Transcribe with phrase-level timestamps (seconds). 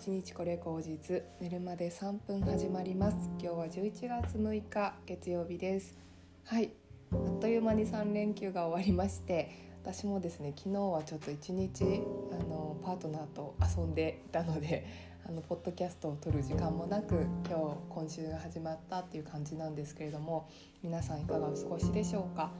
[0.00, 3.16] 1日これ口実寝るまで3分始まります。
[3.38, 5.98] 今日は11月6日月曜日です。
[6.42, 6.70] はい。
[7.12, 9.50] あっという間に3連休が終わりまして
[9.82, 11.84] 私もですね昨日はちょっと1日
[12.32, 14.86] あのパートナーと遊んでいたので
[15.28, 20.48] あのポッドキャストを撮る時間もなく今日今週が始まったっていう感じなんですけれども
[20.82, 22.50] 皆さんいかがお過ごしでしょうか？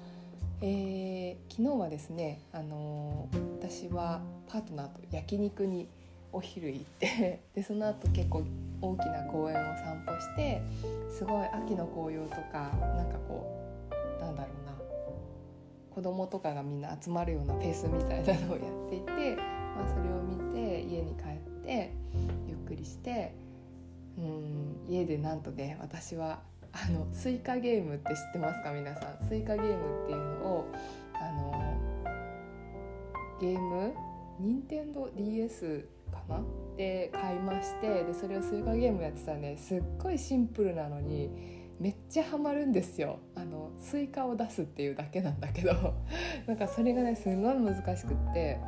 [0.62, 5.88] えー、昨日はですね、あのー、私はパートナーと焼肉に
[6.32, 8.42] お昼行って でその後結構
[8.80, 10.62] 大きな公園を散歩して
[11.10, 13.46] すごい秋の紅葉とかなんかこ
[14.18, 14.72] うなんだろうな
[15.94, 21.92] 子供とかがみんな集まるようなフェスみたいなのをやっていて、まあ、それを見て家に帰って
[22.46, 23.34] ゆっくりして
[24.16, 26.40] うん家でなんとね私は
[26.72, 29.26] あのスイカゲームって知ってますか皆さん？
[29.26, 30.66] スイカゲームっていうのを
[31.14, 31.74] あの
[33.40, 33.92] ゲーム？
[34.38, 36.40] 任天堂 d s かな？
[36.76, 41.30] で買いましてでそれをスイカゲームやってたらねすっごいシンプルなのに
[41.78, 43.20] めっちゃハマるんですよ。
[43.34, 45.72] あのスイカを出すっていうだけなんだけど。
[46.46, 48.58] なんかそれがねすごい難しくって、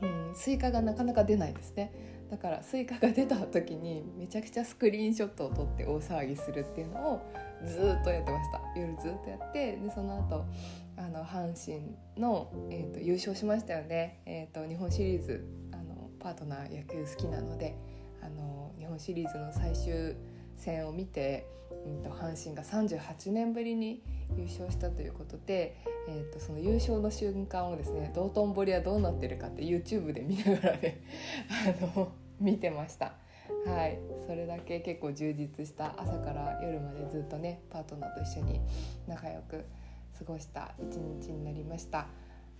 [0.00, 1.92] うん、スイカがなかなか出ないですね。
[2.30, 7.20] だからスイカが出た時にめちゃくちゃスクリーンショットを撮って大騒ぎするっていうのを
[7.64, 8.60] ずっとやってました。
[8.74, 10.44] 夜ずっとやってでその後
[10.96, 15.46] あの阪神の、えーと、優勝しましたよね、えーと日本シリーズ
[16.26, 17.76] パートナー野球好きなので
[18.20, 20.16] あの日本シリーズの最終
[20.56, 21.46] 戦を見て、
[21.86, 24.02] うんと、阪神が38年ぶりに
[24.36, 25.76] 優勝したということで、
[26.08, 31.00] えーと、その優勝の瞬間をですね道頓堀はどうなってるかって YouTube で見ながらね
[31.94, 32.08] あの
[32.40, 33.12] 見てました。
[33.64, 38.60] はい、それだけ結構充実した朝から夜までずっとねパートナーと一緒に
[39.06, 39.64] 仲良く
[40.18, 42.08] 過ごした一日になりました。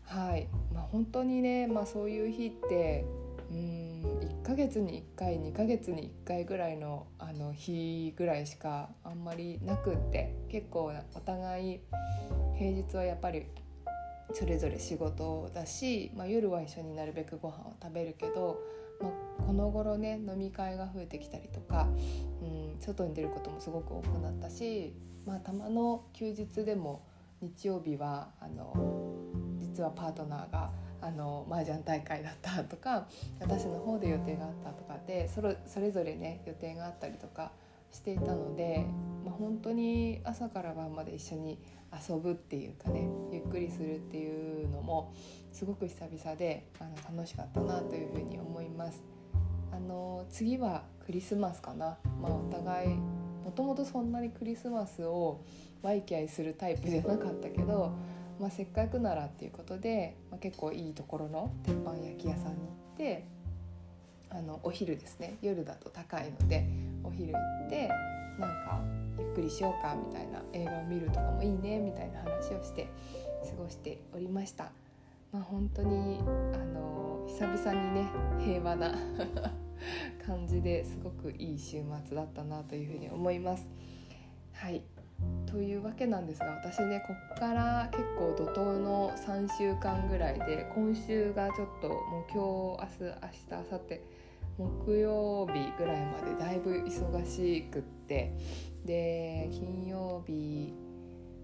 [0.05, 3.05] はいまあ、本当にね、まあ、そういう日って
[3.51, 3.87] うん。
[4.21, 11.81] 1ヶ月に1回2ヶ月に1回ぐらいのあの日ぐらいしかあんまりなくって結構お互い
[12.57, 13.47] 平日はやっぱり
[14.33, 18.61] それぞれ仕事だし、まあ、夜は一緒になるべくご飯を食べるけど、
[19.01, 21.89] まあ、この頃ね飲み会が増えてきたりとか、
[22.43, 24.95] うん、外に出ることもすごく多くなったし、
[25.25, 27.07] まあ、たまの休日でも
[27.41, 28.73] 日曜日はあの
[29.59, 33.07] 実はパートナーがあの麻雀大会だったとか
[33.41, 37.53] 私の方で予定があったとかでそれそれぞれね予定があったりとか
[37.93, 38.85] していたので、
[39.25, 41.59] まあ、本当に朝から晩まで一緒に
[42.09, 45.15] 遊ぶっていうかねゆっくりするっていうのも
[45.53, 49.03] すごく久々であの楽しかったなというふうに思います。
[49.73, 52.89] あの次はクリスマスかな、まあ、お互い
[53.45, 55.41] もともとそんなにクリスマスを
[55.83, 57.93] ワイキャイするタイプじゃなかったけど
[58.39, 63.25] まあ、せっかくならっていうことで、まあ、結構いいところの鉄板焼き屋さんに行って
[64.31, 66.67] あのお昼ですね夜だと高いので
[67.03, 67.89] お昼行って
[68.39, 68.81] なんか
[69.19, 72.89] ゆっくりしようかみたいな映画を見るとかもいいねみたいな話をして
[73.49, 74.71] 過ごしておりました。
[75.33, 76.19] まあ、本当に
[76.53, 78.09] あの久々にね
[78.39, 78.95] 平和な
[80.25, 83.69] 感じですごくいい週末だったなというふうに思います。
[84.53, 84.83] はい
[85.47, 94.01] というわけなんですが私ねこっから結構怒涛の3週間ぐらいで今週がちょっともう今日明日明日明後日
[94.59, 98.33] 木曜日ぐらいまでだいぶ忙しくって。
[98.87, 100.73] で金曜日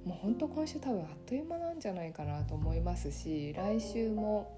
[0.05, 4.57] もうほんと今週多分あっという間なんじゃないかなと思いますし来週も、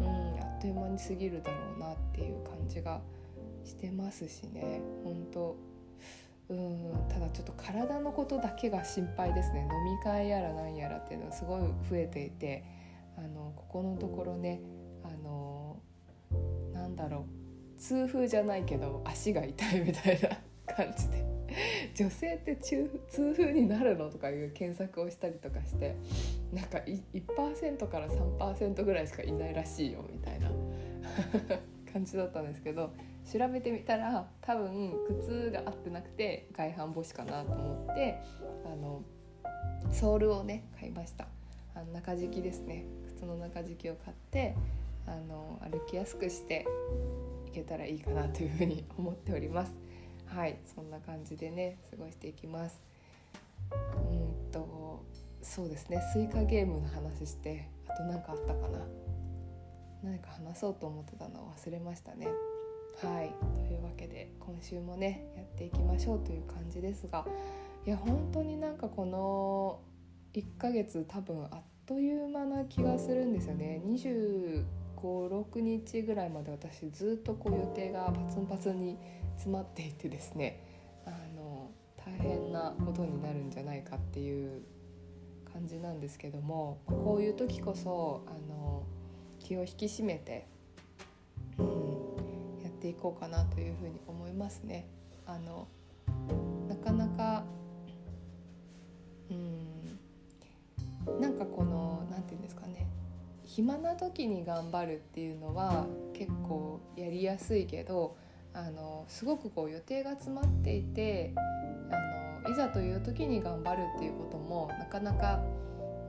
[0.00, 3.00] うん、あっという間に過ぎるだろうなっていう感じが
[3.64, 5.56] してますしね本当。
[6.50, 9.60] うんただちょっと体のことだけが心配ですね。
[9.60, 12.64] 飲み会やらなんやらっていうのがすごい増えていて
[13.16, 14.60] あのここのところね
[15.04, 15.80] あの
[16.72, 17.80] なんだろう。
[17.80, 20.28] 痛風じゃないけど足が痛いみたいな
[20.74, 21.30] 感じで。
[21.94, 23.00] 女性って痛
[23.36, 25.96] 風になるのとかいう検索をしたりとかして
[26.52, 30.50] なんか1%から3%ぐらいしかいないらしいよみたいな。
[31.92, 32.92] 感じだったんですけど
[33.32, 38.18] 調べてみたら多分靴が合ってなくて外反母趾かなと思って
[38.64, 39.02] あの
[39.92, 41.26] ソールをね買いました。
[41.74, 42.84] あの中敷きですね。
[43.06, 44.56] 靴の中敷きを買って
[45.06, 46.66] あの歩きやすくして
[47.46, 49.72] いけたらいいかなというふうに思っております。
[50.26, 52.80] はいそんな感じでね過ごしていきます。
[54.10, 55.04] うんと
[55.42, 58.80] そうですねスイカゲームの話してあと何かあったかな。
[60.02, 62.26] 何か話そうと思ってたのを忘れましたね。
[63.02, 63.34] はい。
[63.66, 67.24] というわけで今週もねやっていきましょうという感じですが
[67.86, 69.80] いや本当になんかこの
[70.34, 73.82] 1ヶ月多分あっという間な気がするんですよね。
[73.84, 74.64] 25
[75.02, 78.98] 56日ぐらいまで私ずっとこう予定がパツンパツンに
[79.36, 80.62] 詰まっていてですね。
[81.06, 84.62] あの大変なことになるんじゃないかっていう
[85.52, 88.84] 感じなんですけどもこういう時こそあの
[89.38, 90.46] 気を引き締めて、
[91.58, 91.99] うん、
[92.80, 94.88] っていこうかなというふうに思いますね。
[95.26, 95.68] あの
[96.66, 97.44] なかなか
[99.30, 102.86] うんなんかこの何て言うんですかね
[103.44, 108.16] 暇な時に頑張るっていうのは結構やりやすいけど
[108.54, 111.34] あのすごくこう予定が詰まっていて
[112.46, 115.42] あのいざという時に頑張るっていうこともなかなか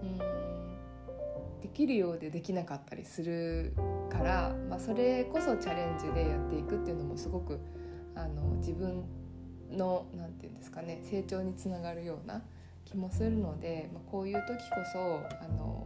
[0.01, 0.70] うん
[1.61, 3.73] できるようでできなかったりする
[4.09, 7.59] から、まあ、それこそチャレンジでやっていくっていうのもすごく
[8.15, 9.05] あの自分
[9.71, 12.41] の何て言うんですかね成長につながるような
[12.85, 14.99] 気もするので、まあ、こういう時こそ
[15.39, 15.85] あの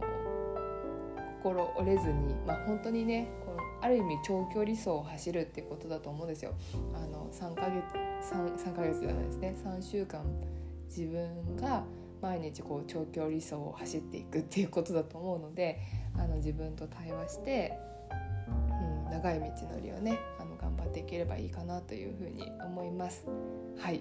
[1.42, 6.54] 心折れずに、まあ、本当にねこのある意味長距離走を走るっていうことだと思うんですよ。
[6.94, 10.24] あの3ヶ月 3, 3ヶ月じゃないですね3週間
[10.88, 11.84] 自分が
[12.20, 15.80] 毎日こう長距離走を走っていくっていうことだと思うので
[16.18, 17.78] あの自分と対話して、
[19.06, 23.26] うん、長い道のりをねあの頑張っていければいいかなというふうに思います。
[23.78, 24.00] はい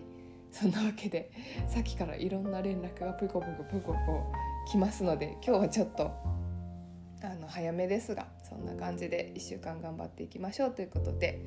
[0.51, 1.31] そんなわけで
[1.67, 4.31] さっきからいろんな連絡がプコプコプコプコ
[4.71, 6.11] 来ますので今日はちょっと
[7.21, 11.41] あの早めですがそんな感じで1週間頑張っていきましょうということで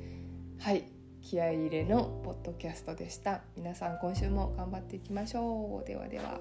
[0.59, 0.83] はい
[1.21, 3.41] 気合い入れのポッドキャストでした。
[3.55, 5.87] 皆さん今週も頑張っていきましょう。
[5.87, 6.39] ではでは。